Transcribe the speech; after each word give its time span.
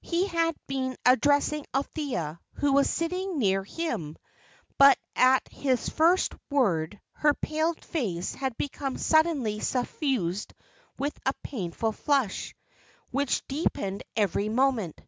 He 0.00 0.26
had 0.28 0.56
been 0.66 0.96
addressing 1.04 1.66
Althea, 1.74 2.40
who 2.54 2.72
was 2.72 2.88
sitting 2.88 3.38
near 3.38 3.62
him; 3.64 4.16
but 4.78 4.96
at 5.14 5.46
his 5.48 5.90
first 5.90 6.32
word, 6.48 6.98
her 7.12 7.34
pale 7.34 7.74
face 7.74 8.32
had 8.34 8.56
become 8.56 8.96
suddenly 8.96 9.60
suffused 9.60 10.54
with 10.98 11.20
a 11.26 11.34
painful 11.42 11.92
flush, 11.92 12.54
which 13.10 13.46
deepened 13.46 14.04
every 14.16 14.48
moment. 14.48 15.02